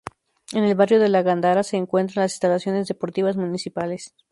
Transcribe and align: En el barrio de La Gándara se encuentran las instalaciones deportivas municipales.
En 0.53 0.63
el 0.63 0.73
barrio 0.73 0.99
de 0.99 1.09
La 1.09 1.21
Gándara 1.21 1.61
se 1.61 1.77
encuentran 1.77 2.23
las 2.23 2.31
instalaciones 2.31 2.87
deportivas 2.87 3.37
municipales. 3.37 4.15